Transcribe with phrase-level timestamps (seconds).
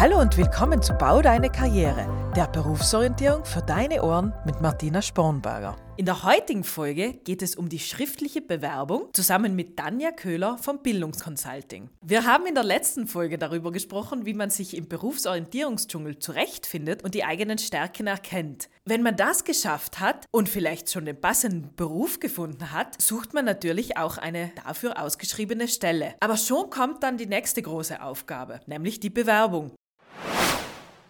[0.00, 5.74] Hallo und willkommen zu Bau deine Karriere, der Berufsorientierung für deine Ohren mit Martina Spornberger.
[5.96, 10.84] In der heutigen Folge geht es um die schriftliche Bewerbung zusammen mit Danja Köhler vom
[10.84, 11.90] Bildungsconsulting.
[12.00, 17.16] Wir haben in der letzten Folge darüber gesprochen, wie man sich im Berufsorientierungsdschungel zurechtfindet und
[17.16, 18.68] die eigenen Stärken erkennt.
[18.84, 23.44] Wenn man das geschafft hat und vielleicht schon den passenden Beruf gefunden hat, sucht man
[23.44, 26.14] natürlich auch eine dafür ausgeschriebene Stelle.
[26.20, 29.72] Aber schon kommt dann die nächste große Aufgabe, nämlich die Bewerbung.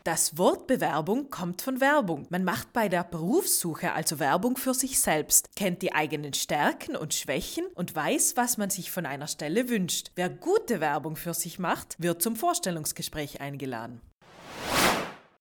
[0.09, 2.27] Das Wort Bewerbung kommt von Werbung.
[2.31, 7.13] Man macht bei der Berufssuche also Werbung für sich selbst, kennt die eigenen Stärken und
[7.13, 10.13] Schwächen und weiß, was man sich von einer Stelle wünscht.
[10.15, 14.01] Wer gute Werbung für sich macht, wird zum Vorstellungsgespräch eingeladen.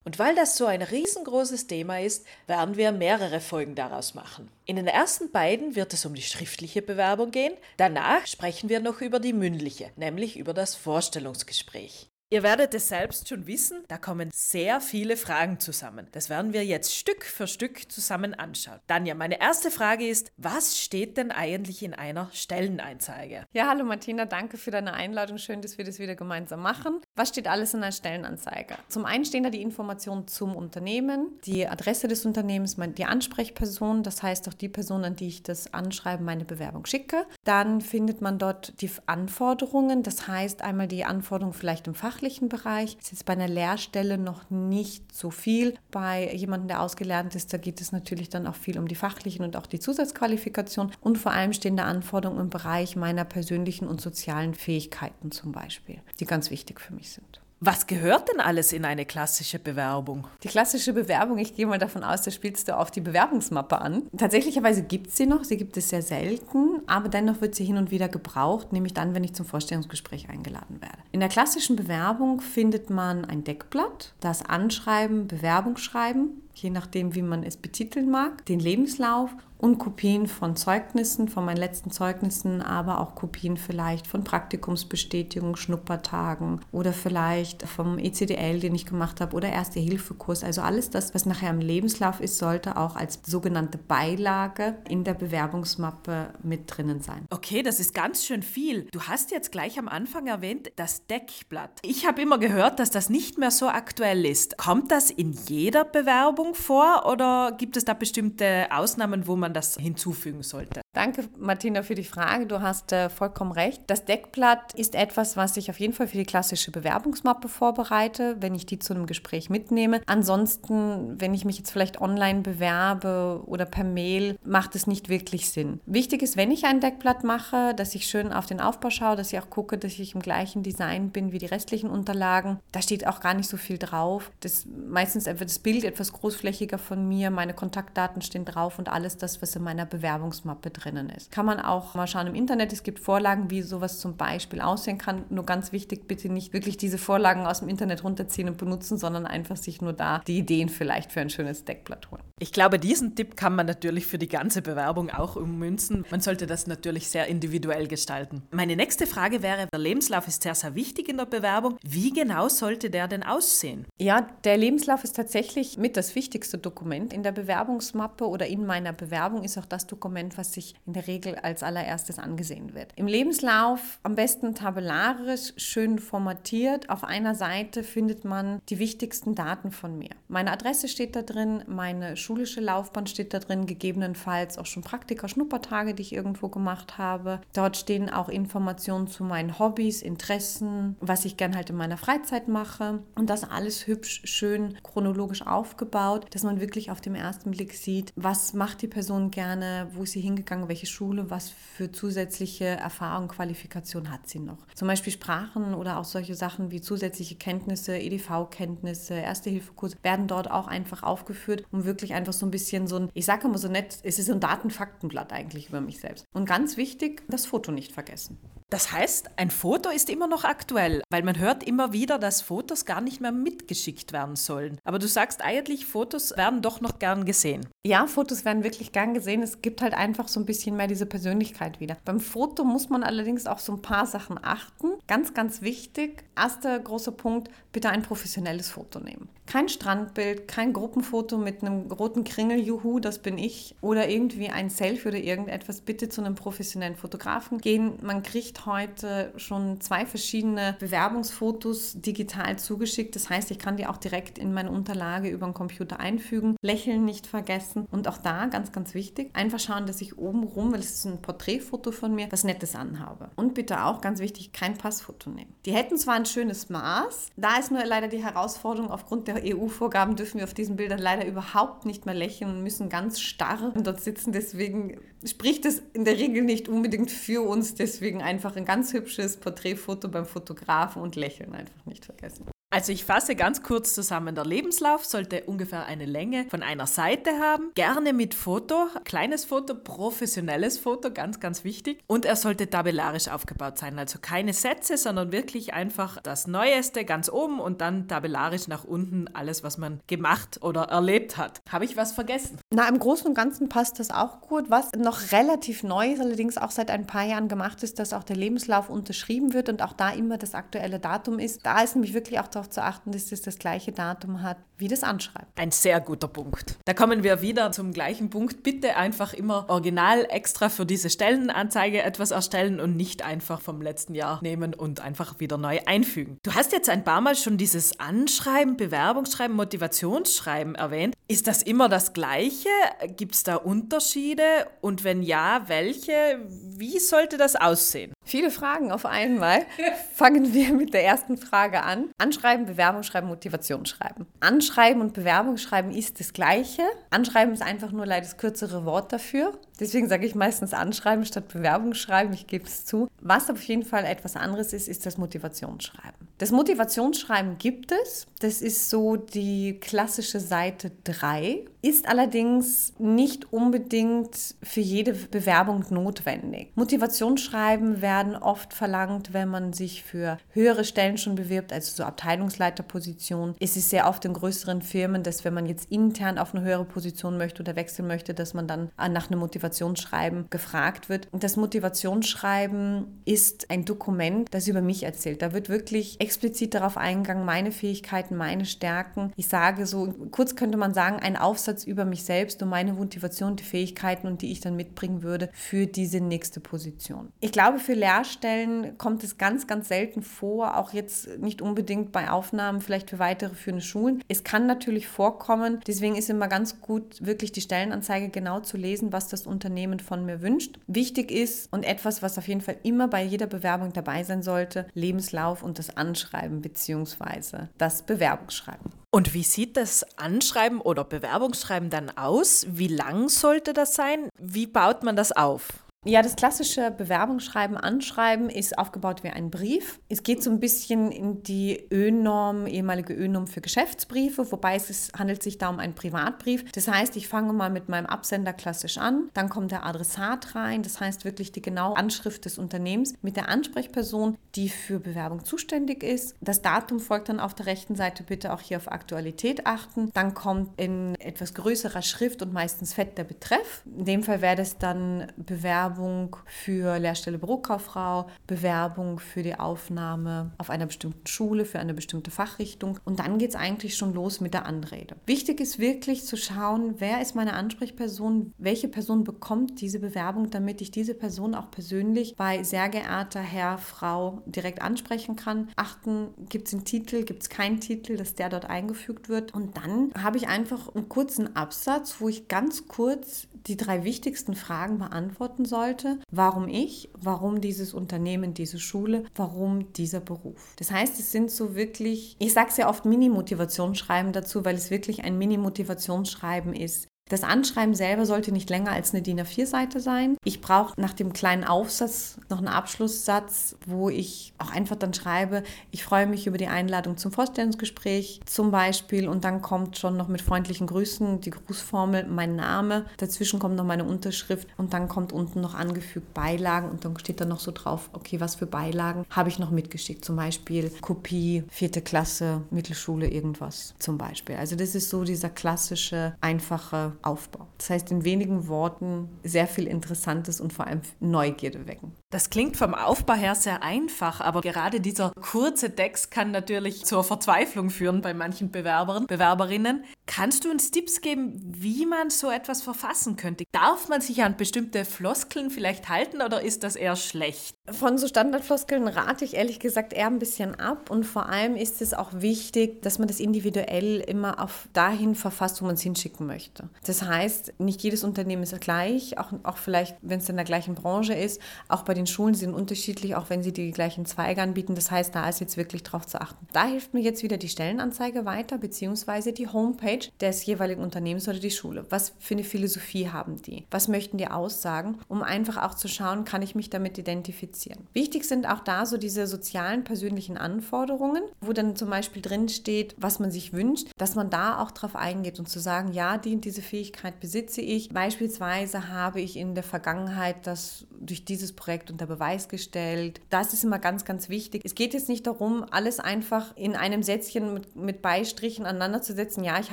[0.04, 4.50] Und weil das so ein riesengroßes Thema ist, werden wir mehrere Folgen daraus machen.
[4.66, 9.00] In den ersten beiden wird es um die schriftliche Bewerbung gehen, danach sprechen wir noch
[9.00, 12.10] über die mündliche, nämlich über das Vorstellungsgespräch.
[12.30, 16.08] Ihr werdet es selbst schon wissen, da kommen sehr viele Fragen zusammen.
[16.12, 18.80] Das werden wir jetzt Stück für Stück zusammen anschauen.
[18.86, 23.46] Danja, meine erste Frage ist, was steht denn eigentlich in einer Stellenanzeige?
[23.54, 25.38] Ja, hallo Martina, danke für deine Einladung.
[25.38, 27.00] Schön, dass wir das wieder gemeinsam machen.
[27.16, 28.76] Was steht alles in einer Stellenanzeige?
[28.88, 34.22] Zum einen stehen da die Informationen zum Unternehmen, die Adresse des Unternehmens, die Ansprechperson, das
[34.22, 37.24] heißt auch die Person, an die ich das Anschreiben, meine Bewerbung schicke.
[37.44, 42.48] Dann findet man dort die Anforderungen, das heißt einmal die Anforderungen vielleicht im Fach fachlichen
[42.48, 45.74] Bereich ist jetzt bei einer Lehrstelle noch nicht so viel.
[45.92, 49.44] Bei jemandem, der ausgelernt ist, da geht es natürlich dann auch viel um die fachlichen
[49.44, 50.90] und auch die Zusatzqualifikation.
[51.00, 56.00] Und vor allem stehen da Anforderungen im Bereich meiner persönlichen und sozialen Fähigkeiten zum Beispiel,
[56.18, 57.40] die ganz wichtig für mich sind.
[57.60, 60.28] Was gehört denn alles in eine klassische Bewerbung?
[60.44, 64.04] Die klassische Bewerbung, ich gehe mal davon aus, da spielst du auf die Bewerbungsmappe an.
[64.16, 67.76] Tatsächlicherweise gibt es sie noch, sie gibt es sehr selten, aber dennoch wird sie hin
[67.76, 70.98] und wieder gebraucht, nämlich dann, wenn ich zum Vorstellungsgespräch eingeladen werde.
[71.10, 77.42] In der klassischen Bewerbung findet man ein Deckblatt, das Anschreiben, Bewerbungsschreiben, je nachdem, wie man
[77.42, 83.14] es betiteln mag, den Lebenslauf und Kopien von Zeugnissen, von meinen letzten Zeugnissen, aber auch
[83.14, 90.44] Kopien vielleicht von Praktikumsbestätigungen, Schnuppertagen oder vielleicht vom ECDL, den ich gemacht habe oder Erste-Hilfe-Kurs.
[90.44, 95.14] Also alles das, was nachher im Lebenslauf ist, sollte auch als sogenannte Beilage in der
[95.14, 97.26] Bewerbungsmappe mit drinnen sein.
[97.30, 98.84] Okay, das ist ganz schön viel.
[98.92, 101.80] Du hast jetzt gleich am Anfang erwähnt, das Deckblatt.
[101.82, 104.56] Ich habe immer gehört, dass das nicht mehr so aktuell ist.
[104.56, 109.54] Kommt das in jeder Bewerbung vor oder gibt es da bestimmte Ausnahmen, wo man man
[109.54, 110.80] das hinzufügen sollte.
[110.94, 112.46] Danke, Martina, für die Frage.
[112.46, 113.82] Du hast äh, vollkommen recht.
[113.88, 118.54] Das Deckblatt ist etwas, was ich auf jeden Fall für die klassische Bewerbungsmappe vorbereite, wenn
[118.54, 120.00] ich die zu einem Gespräch mitnehme.
[120.06, 125.50] Ansonsten, wenn ich mich jetzt vielleicht online bewerbe oder per Mail, macht es nicht wirklich
[125.50, 125.80] Sinn.
[125.84, 129.32] Wichtig ist, wenn ich ein Deckblatt mache, dass ich schön auf den Aufbau schaue, dass
[129.32, 132.60] ich auch gucke, dass ich im gleichen Design bin wie die restlichen Unterlagen.
[132.72, 134.30] Da steht auch gar nicht so viel drauf.
[134.40, 139.18] Das, meistens wird das Bild etwas großflächiger von mir, meine Kontaktdaten stehen drauf und alles
[139.18, 141.30] das, was in meiner Bewerbungsmappe drinnen ist.
[141.30, 142.72] Kann man auch mal schauen im Internet.
[142.72, 145.24] Es gibt Vorlagen, wie sowas zum Beispiel aussehen kann.
[145.30, 149.26] Nur ganz wichtig, bitte nicht wirklich diese Vorlagen aus dem Internet runterziehen und benutzen, sondern
[149.26, 152.22] einfach sich nur da die Ideen vielleicht für ein schönes Deckblatt holen.
[152.40, 156.04] Ich glaube, diesen Tipp kann man natürlich für die ganze Bewerbung auch ummünzen.
[156.10, 158.42] Man sollte das natürlich sehr individuell gestalten.
[158.52, 161.76] Meine nächste Frage wäre, der Lebenslauf ist sehr, sehr wichtig in der Bewerbung.
[161.82, 163.86] Wie genau sollte der denn aussehen?
[163.98, 168.92] Ja, der Lebenslauf ist tatsächlich mit das wichtigste Dokument in der Bewerbungsmappe oder in meiner
[168.92, 169.42] Bewerbung.
[169.42, 170.52] Ist auch das Dokument, was
[170.86, 172.92] in der Regel als allererstes angesehen wird.
[172.96, 176.90] Im Lebenslauf am besten tabellarisch, schön formatiert.
[176.90, 180.10] Auf einer Seite findet man die wichtigsten Daten von mir.
[180.28, 185.28] Meine Adresse steht da drin, meine schulische Laufbahn steht da drin, gegebenenfalls auch schon Praktika,
[185.28, 187.40] Schnuppertage, die ich irgendwo gemacht habe.
[187.52, 192.48] Dort stehen auch Informationen zu meinen Hobbys, Interessen, was ich gern halt in meiner Freizeit
[192.48, 193.00] mache.
[193.14, 198.12] Und das alles hübsch, schön chronologisch aufgebaut, dass man wirklich auf dem ersten Blick sieht,
[198.16, 203.28] was macht die Person gerne, wo ist sie hingegangen, welche Schule, was für zusätzliche Erfahrung,
[203.28, 204.66] Qualifikation hat sie noch.
[204.74, 210.66] Zum Beispiel Sprachen oder auch solche Sachen wie zusätzliche Kenntnisse, EDV-Kenntnisse, Erste-Hilfe-Kurse werden dort auch
[210.66, 213.98] einfach aufgeführt, um wirklich einfach so ein bisschen so ein, ich sage immer so nett,
[214.02, 216.24] es ist so ein Datenfaktenblatt eigentlich über mich selbst.
[216.32, 218.38] Und ganz wichtig, das Foto nicht vergessen.
[218.70, 222.84] Das heißt, ein Foto ist immer noch aktuell, weil man hört immer wieder, dass Fotos
[222.84, 224.78] gar nicht mehr mitgeschickt werden sollen.
[224.84, 227.66] Aber du sagst eigentlich, Fotos werden doch noch gern gesehen.
[227.86, 229.42] Ja, Fotos werden wirklich gern gesehen.
[229.42, 231.96] Es gibt halt einfach so ein bisschen mehr diese Persönlichkeit wieder.
[232.04, 234.88] Beim Foto muss man allerdings auch so ein paar Sachen achten.
[235.06, 236.24] Ganz, ganz wichtig.
[236.36, 239.30] Erster großer Punkt, bitte ein professionelles Foto nehmen.
[239.48, 243.74] Kein Strandbild, kein Gruppenfoto mit einem roten Kringel, juhu, das bin ich.
[243.80, 245.80] Oder irgendwie ein Selfie oder irgendetwas.
[245.80, 247.94] Bitte zu einem professionellen Fotografen gehen.
[248.02, 253.16] Man kriegt heute schon zwei verschiedene Bewerbungsfotos digital zugeschickt.
[253.16, 256.56] Das heißt, ich kann die auch direkt in meine Unterlage über den Computer einfügen.
[256.60, 257.86] Lächeln nicht vergessen.
[257.90, 261.06] Und auch da, ganz, ganz wichtig, einfach schauen, dass ich oben rum, weil es ist
[261.06, 263.30] ein Porträtfoto von mir, was Nettes anhabe.
[263.34, 265.54] Und bitte auch, ganz wichtig, kein Passfoto nehmen.
[265.64, 270.16] Die hätten zwar ein schönes Maß, da ist nur leider die Herausforderung, aufgrund der EU-Vorgaben
[270.16, 274.00] dürfen wir auf diesen Bildern leider überhaupt nicht mehr lächeln und müssen ganz starr dort
[274.00, 274.32] sitzen.
[274.32, 277.74] Deswegen spricht es in der Regel nicht unbedingt für uns.
[277.74, 282.46] Deswegen einfach ein ganz hübsches Porträtfoto beim Fotografen und lächeln einfach nicht vergessen.
[282.78, 284.36] Also ich fasse ganz kurz zusammen.
[284.36, 287.72] Der Lebenslauf sollte ungefähr eine Länge von einer Seite haben.
[287.74, 291.98] Gerne mit Foto, kleines Foto, professionelles Foto, ganz, ganz wichtig.
[292.06, 293.98] Und er sollte tabellarisch aufgebaut sein.
[293.98, 299.26] Also keine Sätze, sondern wirklich einfach das Neueste ganz oben und dann tabellarisch nach unten
[299.34, 301.60] alles, was man gemacht oder erlebt hat.
[301.72, 302.60] Habe ich was vergessen?
[302.72, 304.70] Na, im Großen und Ganzen passt das auch gut.
[304.70, 308.22] Was noch relativ neu ist, allerdings auch seit ein paar Jahren gemacht ist, dass auch
[308.22, 311.66] der Lebenslauf unterschrieben wird und auch da immer das aktuelle Datum ist.
[311.66, 314.88] Da ist nämlich wirklich auch darauf zu achten, dass es das gleiche Datum hat wie
[314.88, 315.48] das Anschreiben.
[315.56, 316.76] Ein sehr guter Punkt.
[316.84, 318.62] Da kommen wir wieder zum gleichen Punkt.
[318.62, 324.14] Bitte einfach immer original extra für diese Stellenanzeige etwas erstellen und nicht einfach vom letzten
[324.14, 326.38] Jahr nehmen und einfach wieder neu einfügen.
[326.44, 331.14] Du hast jetzt ein paar Mal schon dieses Anschreiben, Bewerbungsschreiben, Motivationsschreiben erwähnt.
[331.26, 332.68] Ist das immer das gleiche?
[333.16, 334.44] Gibt es da Unterschiede?
[334.80, 336.40] Und wenn ja, welche?
[336.48, 338.12] Wie sollte das aussehen?
[338.28, 339.64] Viele Fragen auf einmal.
[340.12, 342.10] Fangen wir mit der ersten Frage an.
[342.18, 344.26] Anschreiben, Bewerbung schreiben, Motivation schreiben.
[344.40, 346.82] Anschreiben und Bewerbung schreiben ist das Gleiche.
[347.08, 349.58] Anschreiben ist einfach nur leider das kürzere Wort dafür.
[349.80, 352.32] Deswegen sage ich meistens Anschreiben statt Bewerbung schreiben.
[352.32, 353.08] Ich gebe es zu.
[353.20, 356.28] Was auf jeden Fall etwas anderes ist, ist das Motivationsschreiben.
[356.38, 358.26] Das Motivationsschreiben gibt es.
[358.40, 366.72] Das ist so die klassische Seite 3 ist allerdings nicht unbedingt für jede Bewerbung notwendig.
[366.74, 373.54] Motivationsschreiben werden oft verlangt, wenn man sich für höhere Stellen schon bewirbt, also so Abteilungsleiterpositionen.
[373.60, 376.84] Es ist sehr oft in größeren Firmen, dass wenn man jetzt intern auf eine höhere
[376.84, 381.28] Position möchte oder wechseln möchte, dass man dann nach einem Motivationsschreiben gefragt wird.
[381.32, 385.42] Das Motivationsschreiben ist ein Dokument, das über mich erzählt.
[385.42, 389.32] Da wird wirklich explizit darauf eingegangen, meine Fähigkeiten, meine Stärken.
[389.36, 393.56] Ich sage so, kurz könnte man sagen, ein Aufsatz über mich selbst und meine Motivation,
[393.56, 397.28] die Fähigkeiten und die ich dann mitbringen würde für diese nächste Position.
[397.40, 402.30] Ich glaube, für Lehrstellen kommt es ganz, ganz selten vor, auch jetzt nicht unbedingt bei
[402.30, 404.24] Aufnahmen, vielleicht für weitere führende Schulen.
[404.28, 409.12] Es kann natürlich vorkommen, deswegen ist immer ganz gut, wirklich die Stellenanzeige genau zu lesen,
[409.12, 409.57] was das Unternehmen
[410.02, 410.78] von mir wünscht.
[410.86, 414.86] Wichtig ist und etwas, was auf jeden Fall immer bei jeder Bewerbung dabei sein sollte,
[414.94, 417.68] Lebenslauf und das Anschreiben bzw.
[417.78, 418.92] das Bewerbungsschreiben.
[419.10, 422.66] Und wie sieht das Anschreiben oder Bewerbungsschreiben dann aus?
[422.68, 424.28] Wie lang sollte das sein?
[424.38, 425.87] Wie baut man das auf?
[426.08, 430.00] Ja, das klassische Bewerbungsschreiben, Anschreiben ist aufgebaut wie ein Brief.
[430.08, 435.12] Es geht so ein bisschen in die ÖNorm, ehemalige ÖNorm für Geschäftsbriefe, wobei es ist,
[435.18, 436.72] handelt sich da um einen Privatbrief.
[436.72, 440.82] Das heißt, ich fange mal mit meinem Absender klassisch an, dann kommt der Adressat rein,
[440.82, 446.02] das heißt wirklich die genaue Anschrift des Unternehmens mit der Ansprechperson, die für Bewerbung zuständig
[446.02, 446.34] ist.
[446.40, 450.10] Das Datum folgt dann auf der rechten Seite, bitte auch hier auf Aktualität achten.
[450.14, 453.82] Dann kommt in etwas größerer Schrift und meistens fett der Betreff.
[453.84, 460.52] In dem Fall wäre das dann Bewerbung Bewerbung für Lehrstelle Bürokauffrau, Bewerbung für die Aufnahme
[460.56, 463.00] auf einer bestimmten Schule, für eine bestimmte Fachrichtung.
[463.04, 465.16] Und dann geht es eigentlich schon los mit der Anrede.
[465.26, 470.80] Wichtig ist wirklich zu schauen, wer ist meine Ansprechperson, welche Person bekommt diese Bewerbung, damit
[470.80, 475.68] ich diese Person auch persönlich bei sehr geehrter Herr, Frau direkt ansprechen kann.
[475.74, 479.52] Achten, gibt es einen Titel, gibt es keinen Titel, dass der dort eingefügt wird.
[479.52, 484.54] Und dann habe ich einfach einen kurzen Absatz, wo ich ganz kurz die drei wichtigsten
[484.54, 486.18] Fragen beantworten sollte.
[486.30, 487.10] Warum ich?
[487.14, 489.24] Warum dieses Unternehmen, diese Schule?
[489.34, 490.74] Warum dieser Beruf?
[490.76, 495.24] Das heißt, es sind so wirklich, ich sage sehr oft Mini-Motivationsschreiben dazu, weil es wirklich
[495.24, 497.08] ein Mini-Motivationsschreiben ist.
[497.28, 500.36] Das Anschreiben selber sollte nicht länger als eine DIN A4-Seite sein.
[500.44, 505.62] Ich brauche nach dem kleinen Aufsatz noch einen Abschlusssatz, wo ich auch einfach dann schreibe,
[505.90, 510.28] ich freue mich über die Einladung zum Vorstellungsgespräch zum Beispiel und dann kommt schon noch
[510.28, 515.32] mit freundlichen Grüßen die Grußformel, mein Name, dazwischen kommt noch meine Unterschrift und dann kommt
[515.32, 519.24] unten noch angefügt Beilagen und dann steht da noch so drauf, okay, was für Beilagen
[519.30, 524.56] habe ich noch mitgeschickt, zum Beispiel Kopie, vierte Klasse, Mittelschule, irgendwas zum Beispiel.
[524.56, 527.66] Also das ist so dieser klassische, einfache Aufbau.
[527.78, 532.12] Das heißt, in wenigen Worten sehr viel Interessantes und vor allem Neugierde wecken.
[532.30, 537.24] Das klingt vom Aufbau her sehr einfach, aber gerade dieser kurze Text kann natürlich zur
[537.24, 540.04] Verzweiflung führen bei manchen Bewerbern, Bewerberinnen.
[540.26, 543.64] Kannst du uns Tipps geben, wie man so etwas verfassen könnte?
[543.72, 547.74] Darf man sich an bestimmte Floskeln vielleicht halten oder ist das eher schlecht?
[547.90, 552.02] Von so Standardfloskeln rate ich ehrlich gesagt eher ein bisschen ab und vor allem ist
[552.02, 556.46] es auch wichtig, dass man das individuell immer auf dahin verfasst, wo man es hinschicken
[556.46, 556.90] möchte.
[557.06, 560.94] Das heißt, nicht jedes Unternehmen ist gleich, auch, auch vielleicht, wenn es in der gleichen
[560.94, 564.94] Branche ist, auch bei den Schulen sind unterschiedlich, auch wenn sie die gleichen Zweige anbieten.
[564.94, 566.66] Das heißt, da ist jetzt wirklich drauf zu achten.
[566.72, 571.58] Da hilft mir jetzt wieder die Stellenanzeige weiter, beziehungsweise die Homepage des jeweiligen Unternehmens oder
[571.58, 572.04] die Schule.
[572.10, 573.86] Was für eine Philosophie haben die?
[573.90, 575.18] Was möchten die aussagen?
[575.28, 578.06] Um einfach auch zu schauen, kann ich mich damit identifizieren.
[578.12, 583.14] Wichtig sind auch da so diese sozialen, persönlichen Anforderungen, wo dann zum Beispiel drin steht,
[583.18, 586.60] was man sich wünscht, dass man da auch drauf eingeht und zu sagen, ja, die,
[586.60, 588.08] diese Fähigkeit besitze ich.
[588.08, 593.40] Beispielsweise habe ich in der Vergangenheit das durch dieses Projekt unter Beweis gestellt.
[593.50, 594.82] Das ist immer ganz, ganz wichtig.
[594.84, 599.34] Es geht jetzt nicht darum, alles einfach in einem Sätzchen mit, mit Beistrichen aneinander zu
[599.34, 599.64] setzen.
[599.64, 599.92] Ja, ich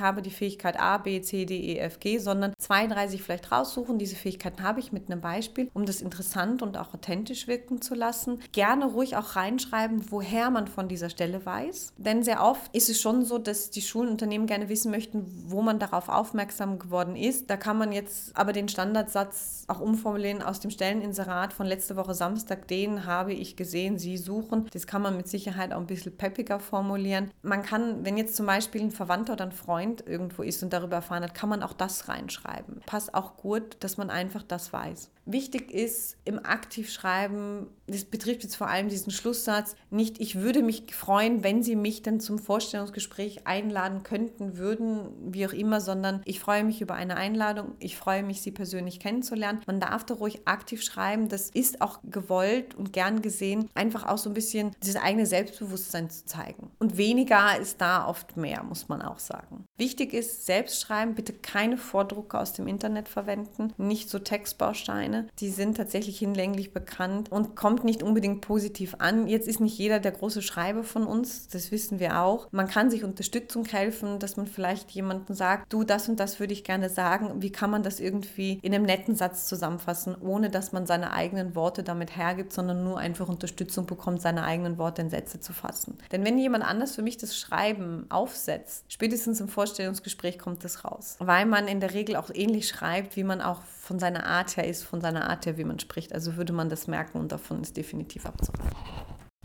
[0.00, 3.52] habe die Fähigkeit A, B, C, D, E, F, G, sondern zwei, drei sich vielleicht
[3.52, 3.98] raussuchen.
[3.98, 7.94] Diese Fähigkeiten habe ich mit einem Beispiel, um das interessant und auch authentisch wirken zu
[7.94, 8.40] lassen.
[8.52, 11.92] Gerne ruhig auch reinschreiben, woher man von dieser Stelle weiß.
[11.96, 15.78] Denn sehr oft ist es schon so, dass die Schulenunternehmen gerne wissen möchten, wo man
[15.78, 17.50] darauf aufmerksam geworden ist.
[17.50, 22.05] Da kann man jetzt aber den Standardsatz auch umformulieren aus dem Stelleninserat von letzter Woche
[22.14, 22.68] Samstag.
[22.68, 24.68] Den habe ich gesehen, Sie suchen.
[24.72, 27.30] Das kann man mit Sicherheit auch ein bisschen peppiger formulieren.
[27.42, 30.96] Man kann, wenn jetzt zum Beispiel ein Verwandter oder ein Freund irgendwo ist und darüber
[30.96, 32.80] erfahren hat, kann man auch das reinschreiben.
[32.86, 35.10] Passt auch gut, dass man einfach das weiß.
[35.28, 40.94] Wichtig ist im Aktivschreiben, das betrifft jetzt vor allem diesen Schlusssatz, nicht ich würde mich
[40.94, 46.38] freuen, wenn Sie mich dann zum Vorstellungsgespräch einladen könnten, würden, wie auch immer, sondern ich
[46.38, 49.62] freue mich über eine Einladung, ich freue mich, Sie persönlich kennenzulernen.
[49.66, 54.18] Man darf da ruhig aktiv schreiben, das ist auch gewollt und gern gesehen, einfach auch
[54.18, 56.70] so ein bisschen dieses eigene Selbstbewusstsein zu zeigen.
[56.78, 59.64] Und weniger ist da oft mehr, muss man auch sagen.
[59.76, 65.28] Wichtig ist, selbst schreiben, bitte keine Vordrucke aus dem Internet verwenden, nicht so Textbausteine Szene.
[65.38, 69.26] Die sind tatsächlich hinlänglich bekannt und kommt nicht unbedingt positiv an.
[69.26, 72.48] Jetzt ist nicht jeder der große Schreiber von uns, das wissen wir auch.
[72.52, 76.52] Man kann sich Unterstützung helfen, dass man vielleicht jemanden sagt, du, das und das würde
[76.52, 77.42] ich gerne sagen.
[77.42, 81.54] Wie kann man das irgendwie in einem netten Satz zusammenfassen, ohne dass man seine eigenen
[81.54, 85.98] Worte damit hergibt, sondern nur einfach Unterstützung bekommt, seine eigenen Worte in Sätze zu fassen.
[86.12, 91.16] Denn wenn jemand anders für mich das Schreiben aufsetzt, spätestens im Vorstellungsgespräch kommt das raus.
[91.18, 94.66] Weil man in der Regel auch ähnlich schreibt, wie man auch von seiner Art her
[94.66, 96.12] ist, von seiner Art her, wie man spricht.
[96.12, 98.76] Also würde man das merken und davon ist definitiv abzuraten.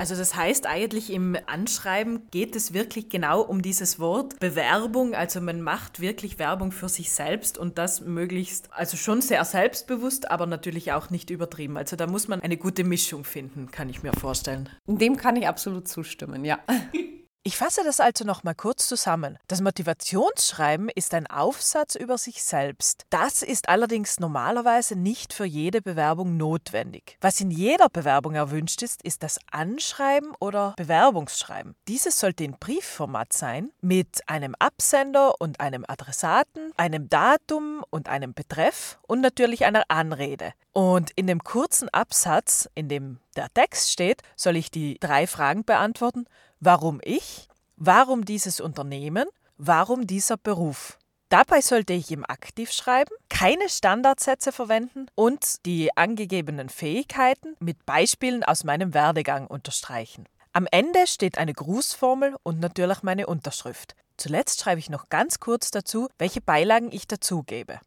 [0.01, 5.13] Also das heißt eigentlich im Anschreiben geht es wirklich genau um dieses Wort Bewerbung.
[5.13, 10.31] Also man macht wirklich Werbung für sich selbst und das möglichst, also schon sehr selbstbewusst,
[10.31, 11.77] aber natürlich auch nicht übertrieben.
[11.77, 14.69] Also da muss man eine gute Mischung finden, kann ich mir vorstellen.
[14.87, 16.57] Dem kann ich absolut zustimmen, ja.
[17.43, 19.39] Ich fasse das also nochmal kurz zusammen.
[19.48, 23.07] Das Motivationsschreiben ist ein Aufsatz über sich selbst.
[23.10, 27.17] Das ist allerdings normalerweise nicht für jede Bewerbung notwendig.
[27.19, 31.74] Was in jeder Bewerbung erwünscht ist, ist das Anschreiben oder Bewerbungsschreiben.
[31.88, 38.36] Dieses sollte in Briefformat sein, mit einem Absender und einem Adressaten, einem Datum und einem
[38.36, 40.53] Betreff und natürlich einer Anrede.
[40.74, 45.65] Und in dem kurzen Absatz, in dem der Text steht, soll ich die drei Fragen
[45.65, 46.25] beantworten.
[46.63, 47.47] Warum ich?
[47.75, 49.25] Warum dieses Unternehmen?
[49.57, 50.99] Warum dieser Beruf?
[51.29, 58.63] Dabei sollte ich im Aktivschreiben keine Standardsätze verwenden und die angegebenen Fähigkeiten mit Beispielen aus
[58.63, 60.25] meinem Werdegang unterstreichen.
[60.53, 63.95] Am Ende steht eine Grußformel und natürlich meine Unterschrift.
[64.17, 67.79] Zuletzt schreibe ich noch ganz kurz dazu, welche Beilagen ich dazugebe.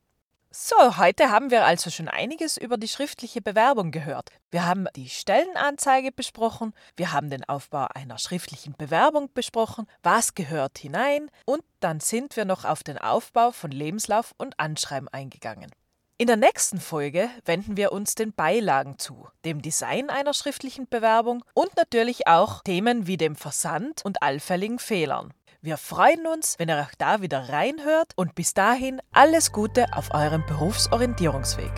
[0.57, 4.31] So, heute haben wir also schon einiges über die schriftliche Bewerbung gehört.
[4.53, 10.79] Wir haben die Stellenanzeige besprochen, wir haben den Aufbau einer schriftlichen Bewerbung besprochen, was gehört
[10.79, 15.73] hinein und dann sind wir noch auf den Aufbau von Lebenslauf und Anschreiben eingegangen.
[16.19, 21.45] In der nächsten Folge wenden wir uns den Beilagen zu, dem Design einer schriftlichen Bewerbung
[21.55, 25.35] und natürlich auch Themen wie dem Versand und allfälligen Fehlern.
[25.65, 30.13] Wir freuen uns, wenn ihr auch da wieder reinhört und bis dahin alles Gute auf
[30.13, 31.73] eurem Berufsorientierungsweg.